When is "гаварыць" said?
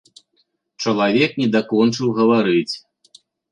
2.23-2.75